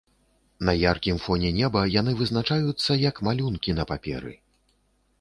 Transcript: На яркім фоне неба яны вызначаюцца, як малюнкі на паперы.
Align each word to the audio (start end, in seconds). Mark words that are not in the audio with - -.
На 0.69 0.73
яркім 0.91 1.19
фоне 1.25 1.51
неба 1.59 1.85
яны 1.99 2.17
вызначаюцца, 2.23 2.91
як 3.07 3.23
малюнкі 3.31 3.79
на 3.83 3.91
паперы. 3.93 4.39